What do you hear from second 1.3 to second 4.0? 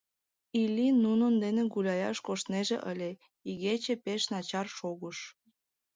дене гуляяш коштнеже ыле— игече